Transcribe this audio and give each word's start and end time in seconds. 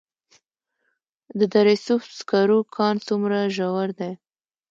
د 1.39 1.39
دره 1.53 1.75
صوف 1.85 2.03
سکرو 2.19 2.59
کان 2.75 2.95
څومره 3.07 3.37
ژور 3.55 3.89
دی؟ 3.99 4.11